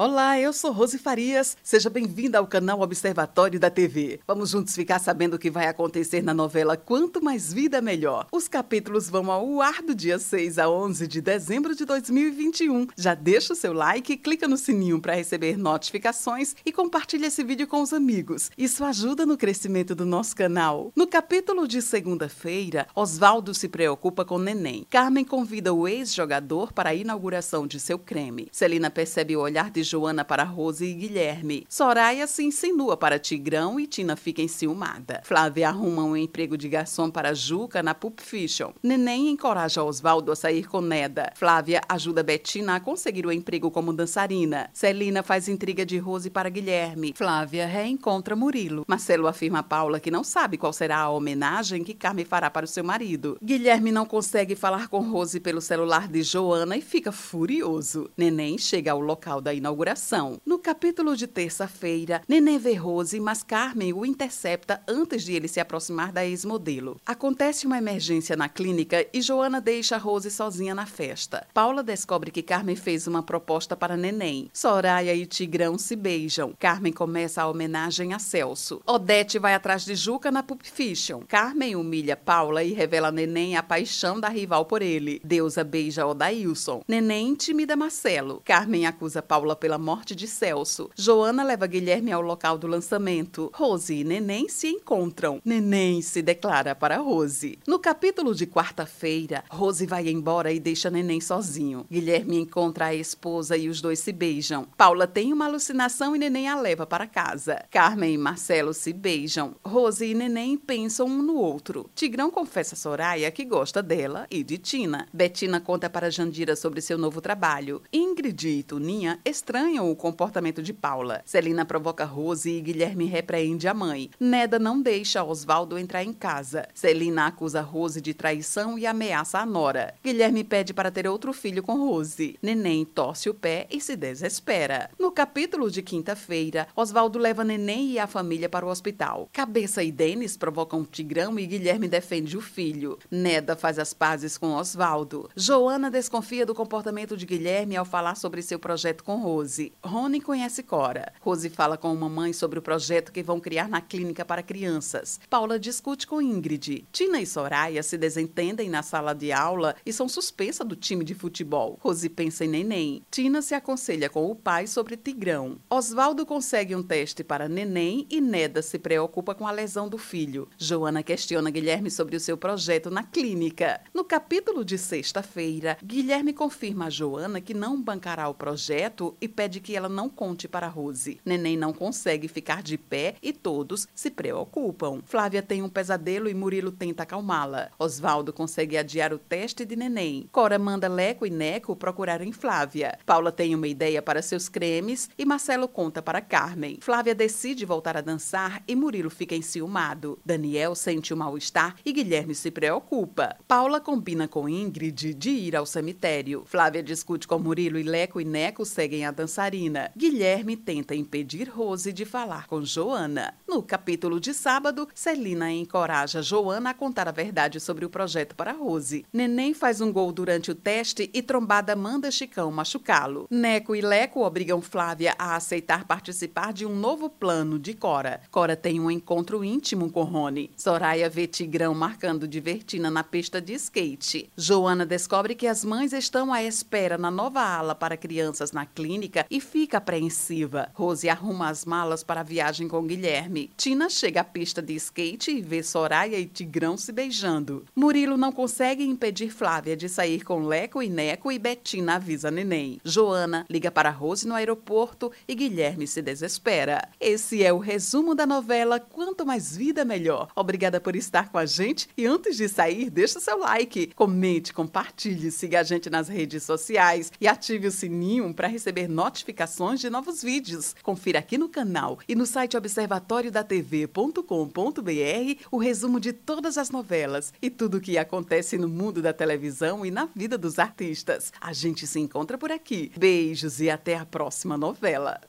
Olá, 0.00 0.38
eu 0.38 0.52
sou 0.52 0.70
Rose 0.70 0.96
Farias. 0.96 1.56
Seja 1.60 1.90
bem-vinda 1.90 2.38
ao 2.38 2.46
canal 2.46 2.82
Observatório 2.82 3.58
da 3.58 3.68
TV. 3.68 4.20
Vamos 4.28 4.50
juntos 4.50 4.76
ficar 4.76 5.00
sabendo 5.00 5.34
o 5.34 5.38
que 5.40 5.50
vai 5.50 5.66
acontecer 5.66 6.22
na 6.22 6.32
novela 6.32 6.76
Quanto 6.76 7.20
Mais 7.20 7.52
Vida 7.52 7.82
Melhor. 7.82 8.28
Os 8.30 8.46
capítulos 8.46 9.10
vão 9.10 9.28
ao 9.28 9.60
ar 9.60 9.82
do 9.82 9.96
dia 9.96 10.16
6 10.16 10.56
a 10.60 10.70
11 10.70 11.04
de 11.08 11.20
dezembro 11.20 11.74
de 11.74 11.84
2021. 11.84 12.86
Já 12.96 13.12
deixa 13.12 13.54
o 13.54 13.56
seu 13.56 13.72
like, 13.72 14.16
clica 14.18 14.46
no 14.46 14.56
sininho 14.56 15.00
para 15.00 15.16
receber 15.16 15.58
notificações 15.58 16.54
e 16.64 16.70
compartilha 16.70 17.26
esse 17.26 17.42
vídeo 17.42 17.66
com 17.66 17.82
os 17.82 17.92
amigos. 17.92 18.52
Isso 18.56 18.84
ajuda 18.84 19.26
no 19.26 19.36
crescimento 19.36 19.96
do 19.96 20.06
nosso 20.06 20.36
canal. 20.36 20.92
No 20.94 21.08
capítulo 21.08 21.66
de 21.66 21.82
segunda-feira, 21.82 22.86
Oswaldo 22.94 23.52
se 23.52 23.66
preocupa 23.66 24.24
com 24.24 24.38
Neném. 24.38 24.86
Carmen 24.88 25.24
convida 25.24 25.74
o 25.74 25.88
ex-jogador 25.88 26.72
para 26.72 26.90
a 26.90 26.94
inauguração 26.94 27.66
de 27.66 27.80
seu 27.80 27.98
creme. 27.98 28.46
Celina 28.52 28.92
percebe 28.92 29.36
o 29.36 29.40
olhar 29.40 29.72
de 29.72 29.87
Joana 29.88 30.24
para 30.24 30.44
Rose 30.44 30.84
e 30.84 30.92
Guilherme. 30.92 31.66
Soraya 31.68 32.26
se 32.26 32.44
insinua 32.44 32.96
para 32.96 33.18
Tigrão 33.18 33.80
e 33.80 33.86
Tina 33.86 34.16
fica 34.16 34.42
enciumada. 34.42 35.22
Flávia 35.24 35.68
arruma 35.68 36.04
um 36.04 36.16
emprego 36.16 36.58
de 36.58 36.68
garçom 36.68 37.10
para 37.10 37.32
Juca 37.32 37.82
na 37.82 37.94
Pulp 37.94 38.20
Fiction. 38.20 38.72
Neném 38.82 39.30
encoraja 39.30 39.82
Oswaldo 39.82 40.30
a 40.30 40.36
sair 40.36 40.66
com 40.66 40.82
Neda. 40.82 41.32
Flávia 41.34 41.80
ajuda 41.88 42.22
Betina 42.22 42.76
a 42.76 42.80
conseguir 42.80 43.24
o 43.24 43.32
emprego 43.32 43.70
como 43.70 43.92
dançarina. 43.92 44.68
Celina 44.74 45.22
faz 45.22 45.48
intriga 45.48 45.86
de 45.86 45.96
Rose 45.96 46.28
para 46.28 46.50
Guilherme. 46.50 47.14
Flávia 47.16 47.66
reencontra 47.66 48.36
Murilo. 48.36 48.84
Marcelo 48.86 49.26
afirma 49.26 49.60
a 49.60 49.62
Paula 49.62 49.98
que 49.98 50.10
não 50.10 50.22
sabe 50.22 50.58
qual 50.58 50.72
será 50.72 50.98
a 50.98 51.10
homenagem 51.10 51.82
que 51.82 51.94
Carmen 51.94 52.26
fará 52.26 52.50
para 52.50 52.66
o 52.66 52.68
seu 52.68 52.84
marido. 52.84 53.38
Guilherme 53.42 53.90
não 53.90 54.04
consegue 54.04 54.54
falar 54.54 54.88
com 54.88 55.00
Rose 55.00 55.40
pelo 55.40 55.62
celular 55.62 56.08
de 56.08 56.22
Joana 56.22 56.76
e 56.76 56.82
fica 56.82 57.10
furioso. 57.10 58.10
Neném 58.16 58.58
chega 58.58 58.92
ao 58.92 59.00
local 59.00 59.40
da 59.40 59.54
inauguração 59.54 59.77
inauguração. 59.78 60.40
No 60.44 60.58
capítulo 60.58 61.16
de 61.16 61.28
terça-feira, 61.28 62.20
Neném 62.26 62.58
vê 62.58 62.74
Rose, 62.74 63.20
mas 63.20 63.44
Carmen 63.44 63.92
o 63.92 64.04
intercepta 64.04 64.82
antes 64.88 65.22
de 65.22 65.34
ele 65.34 65.46
se 65.46 65.60
aproximar 65.60 66.10
da 66.10 66.26
ex-modelo. 66.26 67.00
Acontece 67.06 67.64
uma 67.64 67.78
emergência 67.78 68.36
na 68.36 68.48
clínica 68.48 69.06
e 69.12 69.22
Joana 69.22 69.60
deixa 69.60 69.96
Rose 69.96 70.30
sozinha 70.30 70.74
na 70.74 70.84
festa. 70.84 71.46
Paula 71.54 71.82
descobre 71.82 72.32
que 72.32 72.42
Carmen 72.42 72.74
fez 72.74 73.06
uma 73.06 73.22
proposta 73.22 73.76
para 73.76 73.96
Neném. 73.96 74.50
Soraya 74.52 75.14
e 75.14 75.24
Tigrão 75.26 75.78
se 75.78 75.94
beijam. 75.94 76.52
Carmen 76.58 76.92
começa 76.92 77.42
a 77.42 77.48
homenagem 77.48 78.12
a 78.12 78.18
Celso. 78.18 78.82
Odete 78.84 79.38
vai 79.38 79.54
atrás 79.54 79.84
de 79.84 79.94
Juca 79.94 80.32
na 80.32 80.42
Pulp 80.42 80.62
Fiction. 80.64 81.22
Carmen 81.28 81.76
humilha 81.76 82.16
Paula 82.16 82.64
e 82.64 82.72
revela 82.72 83.08
a 83.08 83.12
Neném 83.12 83.56
a 83.56 83.62
paixão 83.62 84.18
da 84.18 84.28
rival 84.28 84.64
por 84.64 84.82
ele. 84.82 85.20
Deusa 85.22 85.62
beija 85.62 86.04
Odailson. 86.04 86.82
Neném 86.88 87.28
intimida 87.28 87.76
Marcelo. 87.76 88.42
Carmen 88.44 88.86
acusa 88.86 89.22
Paula 89.22 89.54
pela 89.68 89.76
morte 89.76 90.14
de 90.14 90.26
Celso. 90.26 90.88
Joana 90.96 91.44
leva 91.44 91.66
Guilherme 91.66 92.10
ao 92.10 92.22
local 92.22 92.56
do 92.56 92.66
lançamento. 92.66 93.50
Rose 93.52 93.96
e 93.96 94.02
Neném 94.02 94.48
se 94.48 94.66
encontram. 94.66 95.42
Neném 95.44 96.00
se 96.00 96.22
declara 96.22 96.74
para 96.74 96.96
Rose. 96.96 97.58
No 97.66 97.78
capítulo 97.78 98.34
de 98.34 98.46
quarta-feira, 98.46 99.44
Rose 99.50 99.84
vai 99.84 100.08
embora 100.08 100.50
e 100.50 100.58
deixa 100.58 100.88
Neném 100.88 101.20
sozinho. 101.20 101.84
Guilherme 101.92 102.38
encontra 102.38 102.86
a 102.86 102.94
esposa 102.94 103.58
e 103.58 103.68
os 103.68 103.82
dois 103.82 103.98
se 103.98 104.10
beijam. 104.10 104.66
Paula 104.74 105.06
tem 105.06 105.34
uma 105.34 105.44
alucinação 105.44 106.16
e 106.16 106.18
Neném 106.18 106.48
a 106.48 106.58
leva 106.58 106.86
para 106.86 107.06
casa. 107.06 107.62
Carmen 107.70 108.14
e 108.14 108.16
Marcelo 108.16 108.72
se 108.72 108.94
beijam. 108.94 109.54
Rose 109.62 110.06
e 110.06 110.14
Neném 110.14 110.56
pensam 110.56 111.06
um 111.06 111.20
no 111.20 111.36
outro. 111.36 111.90
Tigrão 111.94 112.30
confessa 112.30 112.74
a 112.74 112.78
Soraya 112.78 113.30
que 113.30 113.44
gosta 113.44 113.82
dela 113.82 114.26
e 114.30 114.42
de 114.42 114.56
Tina. 114.56 115.06
Betina 115.12 115.60
conta 115.60 115.90
para 115.90 116.10
Jandira 116.10 116.56
sobre 116.56 116.80
seu 116.80 116.96
novo 116.96 117.20
trabalho. 117.20 117.82
Ingrid 117.92 118.48
e 118.48 118.62
Tuninha 118.62 119.20
estão 119.26 119.57
estranham 119.58 119.90
o 119.90 119.96
comportamento 119.96 120.62
de 120.62 120.72
Paula. 120.72 121.20
Celina 121.24 121.64
provoca 121.64 122.04
Rose 122.04 122.48
e 122.48 122.60
Guilherme 122.60 123.06
repreende 123.06 123.66
a 123.66 123.74
mãe. 123.74 124.08
Neda 124.20 124.56
não 124.56 124.80
deixa 124.80 125.24
Oswaldo 125.24 125.76
entrar 125.76 126.04
em 126.04 126.12
casa. 126.12 126.68
Celina 126.72 127.26
acusa 127.26 127.60
Rose 127.60 128.00
de 128.00 128.14
traição 128.14 128.78
e 128.78 128.86
ameaça 128.86 129.40
a 129.40 129.44
Nora. 129.44 129.94
Guilherme 130.04 130.44
pede 130.44 130.72
para 130.72 130.92
ter 130.92 131.08
outro 131.08 131.32
filho 131.32 131.60
com 131.60 131.74
Rose. 131.74 132.38
Neném 132.40 132.84
torce 132.84 133.28
o 133.28 133.34
pé 133.34 133.66
e 133.68 133.80
se 133.80 133.96
desespera. 133.96 134.90
No 134.96 135.10
capítulo 135.10 135.68
de 135.68 135.82
quinta-feira, 135.82 136.68
Oswaldo 136.76 137.18
leva 137.18 137.42
Neném 137.42 137.90
e 137.90 137.98
a 137.98 138.06
família 138.06 138.48
para 138.48 138.64
o 138.64 138.68
hospital. 138.68 139.28
Cabeça 139.32 139.82
e 139.82 139.90
Denis 139.90 140.36
provocam 140.36 140.84
Tigrão 140.84 141.36
e 141.36 141.46
Guilherme 141.46 141.88
defende 141.88 142.36
o 142.36 142.40
filho. 142.40 142.96
Neda 143.10 143.56
faz 143.56 143.76
as 143.76 143.92
pazes 143.92 144.38
com 144.38 144.54
Oswaldo. 144.54 145.28
Joana 145.34 145.90
desconfia 145.90 146.46
do 146.46 146.54
comportamento 146.54 147.16
de 147.16 147.26
Guilherme 147.26 147.76
ao 147.76 147.84
falar 147.84 148.14
sobre 148.14 148.40
seu 148.40 148.60
projeto 148.60 149.02
com 149.02 149.16
Rose. 149.16 149.47
Rose. 149.48 149.72
Rony 149.82 150.20
conhece 150.20 150.62
Cora. 150.62 151.12
Rose 151.20 151.48
fala 151.48 151.78
com 151.78 151.92
uma 151.92 152.08
mãe 152.08 152.34
sobre 152.34 152.58
o 152.58 152.62
projeto 152.62 153.10
que 153.10 153.22
vão 153.22 153.40
criar 153.40 153.66
na 153.68 153.80
clínica 153.80 154.24
para 154.24 154.42
crianças. 154.42 155.18
Paula 155.30 155.58
discute 155.58 156.06
com 156.06 156.20
Ingrid. 156.20 156.84
Tina 156.92 157.20
e 157.20 157.26
Soraya 157.26 157.82
se 157.82 157.96
desentendem 157.96 158.68
na 158.68 158.82
sala 158.82 159.14
de 159.14 159.32
aula 159.32 159.74
e 159.86 159.92
são 159.92 160.06
suspensas 160.08 160.66
do 160.66 160.76
time 160.76 161.02
de 161.02 161.14
futebol. 161.14 161.78
Rose 161.80 162.08
pensa 162.10 162.44
em 162.44 162.48
Neném. 162.48 163.02
Tina 163.10 163.40
se 163.40 163.54
aconselha 163.54 164.10
com 164.10 164.30
o 164.30 164.34
pai 164.34 164.66
sobre 164.66 164.96
Tigrão. 164.96 165.58
Oswaldo 165.70 166.26
consegue 166.26 166.76
um 166.76 166.82
teste 166.82 167.24
para 167.24 167.48
Neném 167.48 168.06
e 168.10 168.20
Neda 168.20 168.60
se 168.60 168.78
preocupa 168.78 169.34
com 169.34 169.46
a 169.46 169.50
lesão 169.50 169.88
do 169.88 169.96
filho. 169.96 170.48
Joana 170.58 171.02
questiona 171.02 171.50
Guilherme 171.50 171.90
sobre 171.90 172.16
o 172.16 172.20
seu 172.20 172.36
projeto 172.36 172.90
na 172.90 173.02
clínica. 173.02 173.80
No 173.94 174.04
capítulo 174.04 174.64
de 174.64 174.76
sexta-feira, 174.76 175.78
Guilherme 175.82 176.34
confirma 176.34 176.86
a 176.86 176.90
Joana 176.90 177.40
que 177.40 177.54
não 177.54 177.80
bancará 177.80 178.28
o 178.28 178.34
projeto 178.34 179.16
e 179.20 179.27
pede 179.28 179.60
que 179.60 179.76
ela 179.76 179.88
não 179.88 180.08
conte 180.08 180.48
para 180.48 180.68
Rose. 180.68 181.20
Neném 181.24 181.56
não 181.56 181.72
consegue 181.72 182.28
ficar 182.28 182.62
de 182.62 182.78
pé 182.78 183.14
e 183.22 183.32
todos 183.32 183.86
se 183.94 184.10
preocupam. 184.10 185.00
Flávia 185.04 185.42
tem 185.42 185.62
um 185.62 185.68
pesadelo 185.68 186.28
e 186.28 186.34
Murilo 186.34 186.72
tenta 186.72 187.02
acalmá-la. 187.02 187.70
Oswaldo 187.78 188.32
consegue 188.32 188.76
adiar 188.76 189.12
o 189.12 189.18
teste 189.18 189.64
de 189.64 189.76
Neném. 189.76 190.28
Cora 190.32 190.58
manda 190.58 190.88
Leco 190.88 191.26
e 191.26 191.30
Neco 191.30 191.76
procurarem 191.76 192.32
Flávia. 192.32 192.98
Paula 193.04 193.30
tem 193.30 193.54
uma 193.54 193.68
ideia 193.68 194.00
para 194.02 194.22
seus 194.22 194.48
cremes 194.48 195.10
e 195.18 195.24
Marcelo 195.24 195.68
conta 195.68 196.02
para 196.02 196.20
Carmen. 196.20 196.78
Flávia 196.80 197.14
decide 197.14 197.64
voltar 197.64 197.96
a 197.96 198.00
dançar 198.00 198.62
e 198.66 198.74
Murilo 198.74 199.10
fica 199.10 199.34
enciumado. 199.34 200.18
Daniel 200.24 200.74
sente 200.74 201.12
o 201.12 201.16
um 201.16 201.18
mal-estar 201.18 201.76
e 201.84 201.92
Guilherme 201.92 202.34
se 202.34 202.50
preocupa. 202.50 203.36
Paula 203.46 203.80
combina 203.80 204.26
com 204.26 204.48
Ingrid 204.48 205.14
de 205.14 205.30
ir 205.30 205.56
ao 205.56 205.66
cemitério. 205.66 206.42
Flávia 206.46 206.82
discute 206.82 207.26
com 207.26 207.38
Murilo 207.38 207.78
e 207.78 207.82
Leco 207.82 208.20
e 208.20 208.24
Neco 208.24 208.64
seguem 208.64 209.04
a 209.04 209.10
dançarina. 209.18 209.90
Guilherme 209.96 210.56
tenta 210.56 210.94
impedir 210.94 211.48
Rose 211.48 211.92
de 211.92 212.04
falar 212.04 212.46
com 212.46 212.64
Joana. 212.64 213.34
No 213.48 213.60
capítulo 213.62 214.20
de 214.20 214.32
sábado, 214.32 214.88
Celina 214.94 215.50
encoraja 215.50 216.22
Joana 216.22 216.70
a 216.70 216.74
contar 216.74 217.08
a 217.08 217.12
verdade 217.12 217.58
sobre 217.58 217.84
o 217.84 217.90
projeto 217.90 218.36
para 218.36 218.52
Rose. 218.52 219.04
Neném 219.12 219.52
faz 219.52 219.80
um 219.80 219.92
gol 219.92 220.12
durante 220.12 220.52
o 220.52 220.54
teste 220.54 221.10
e 221.12 221.20
Trombada 221.20 221.74
manda 221.74 222.12
Chicão 222.12 222.52
machucá-lo. 222.52 223.26
Neco 223.28 223.74
e 223.74 223.80
Leco 223.80 224.24
obrigam 224.24 224.62
Flávia 224.62 225.16
a 225.18 225.34
aceitar 225.34 225.84
participar 225.84 226.52
de 226.52 226.64
um 226.64 226.76
novo 226.76 227.10
plano 227.10 227.58
de 227.58 227.74
Cora. 227.74 228.20
Cora 228.30 228.54
tem 228.54 228.78
um 228.78 228.90
encontro 228.90 229.42
íntimo 229.42 229.90
com 229.90 230.04
Rony. 230.04 230.52
Soraya 230.56 231.10
vê 231.10 231.26
Tigrão 231.26 231.74
marcando 231.74 232.28
Divertina 232.28 232.88
na 232.88 233.02
pista 233.02 233.40
de 233.40 233.54
skate. 233.54 234.30
Joana 234.36 234.86
descobre 234.86 235.34
que 235.34 235.46
as 235.48 235.64
mães 235.64 235.92
estão 235.92 236.32
à 236.32 236.42
espera 236.42 236.96
na 236.96 237.10
nova 237.10 237.40
ala 237.40 237.74
para 237.74 237.96
crianças 237.96 238.52
na 238.52 238.64
clínica 238.64 239.07
e 239.30 239.40
fica 239.40 239.78
apreensiva. 239.78 240.70
Rose 240.74 241.08
arruma 241.08 241.48
as 241.48 241.64
malas 241.64 242.02
para 242.02 242.20
a 242.20 242.24
viagem 242.24 242.68
com 242.68 242.86
Guilherme. 242.86 243.50
Tina 243.56 243.88
chega 243.88 244.20
à 244.20 244.24
pista 244.24 244.60
de 244.60 244.74
skate 244.74 245.30
e 245.30 245.40
vê 245.40 245.62
Soraya 245.62 246.18
e 246.18 246.26
Tigrão 246.26 246.76
se 246.76 246.92
beijando. 246.92 247.64
Murilo 247.74 248.16
não 248.16 248.32
consegue 248.32 248.84
impedir 248.84 249.30
Flávia 249.30 249.76
de 249.76 249.88
sair 249.88 250.24
com 250.24 250.40
Leco 250.40 250.82
e 250.82 250.88
Neco 250.88 251.30
e 251.30 251.38
Betina 251.38 251.96
avisa 251.96 252.30
Neném. 252.30 252.80
Joana 252.84 253.46
liga 253.48 253.70
para 253.70 253.90
Rose 253.90 254.26
no 254.26 254.34
aeroporto 254.34 255.12
e 255.26 255.34
Guilherme 255.34 255.86
se 255.86 256.02
desespera. 256.02 256.88
Esse 257.00 257.44
é 257.44 257.52
o 257.52 257.58
resumo 257.58 258.14
da 258.14 258.26
novela 258.26 258.80
Quanto 258.80 259.24
Mais 259.24 259.56
Vida 259.56 259.84
Melhor. 259.84 260.28
Obrigada 260.34 260.80
por 260.80 260.96
estar 260.96 261.30
com 261.30 261.38
a 261.38 261.46
gente 261.46 261.88
e 261.96 262.06
antes 262.06 262.36
de 262.36 262.48
sair, 262.48 262.90
deixa 262.90 263.20
seu 263.20 263.38
like, 263.38 263.92
comente, 263.94 264.52
compartilhe, 264.52 265.30
siga 265.30 265.60
a 265.60 265.62
gente 265.62 265.90
nas 265.90 266.08
redes 266.08 266.42
sociais 266.42 267.12
e 267.20 267.28
ative 267.28 267.66
o 267.66 267.72
sininho 267.72 268.32
para 268.32 268.48
receber 268.48 268.88
notificações 268.98 269.78
de 269.78 269.88
novos 269.88 270.24
vídeos. 270.24 270.74
Confira 270.82 271.20
aqui 271.20 271.38
no 271.38 271.48
canal 271.48 272.00
e 272.08 272.16
no 272.16 272.26
site 272.26 272.56
observatoriodatv.com.br 272.56 275.44
o 275.52 275.58
resumo 275.58 276.00
de 276.00 276.12
todas 276.12 276.58
as 276.58 276.68
novelas 276.68 277.32
e 277.40 277.48
tudo 277.48 277.76
o 277.76 277.80
que 277.80 277.96
acontece 277.96 278.58
no 278.58 278.68
mundo 278.68 279.00
da 279.00 279.12
televisão 279.12 279.86
e 279.86 279.90
na 279.92 280.08
vida 280.16 280.36
dos 280.36 280.58
artistas. 280.58 281.32
A 281.40 281.52
gente 281.52 281.86
se 281.86 282.00
encontra 282.00 282.36
por 282.36 282.50
aqui. 282.50 282.90
Beijos 282.98 283.60
e 283.60 283.70
até 283.70 283.96
a 283.96 284.04
próxima 284.04 284.58
novela. 284.58 285.20